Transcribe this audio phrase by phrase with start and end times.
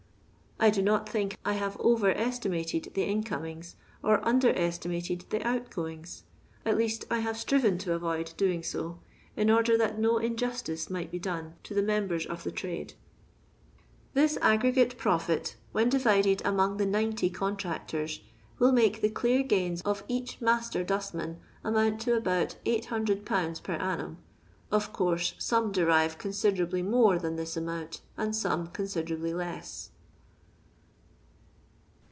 [0.63, 5.71] I do not think I have over estimated the incomings, or under estimated the out
[5.71, 6.21] goings;
[6.63, 8.99] at least 1 have striven to avoid doing so,
[9.35, 12.93] in order that no in justice might be dono to the members of the trade.
[14.13, 18.21] This aggregate profit, when divided among the 90 contractors,
[18.59, 23.63] will make the clear gains of each master duntman amount to about 800/.
[23.63, 24.19] per annum;
[24.71, 29.87] of coursd some derive considerably more than thii amount, and some considerably less.